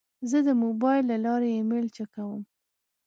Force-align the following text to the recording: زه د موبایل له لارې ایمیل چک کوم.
زه 0.29 0.37
د 0.47 0.49
موبایل 0.63 1.03
له 1.11 1.17
لارې 1.25 1.49
ایمیل 1.57 1.85
چک 1.95 2.09
کوم. 2.15 2.41